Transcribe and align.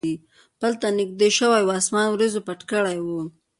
پل 0.59 0.73
ته 0.81 0.87
نږدې 0.99 1.29
شوي 1.37 1.61
و، 1.63 1.69
اسمان 1.79 2.07
وریځو 2.11 2.45
پټ 2.47 2.59
کړی 2.71 2.97
و. 3.01 3.07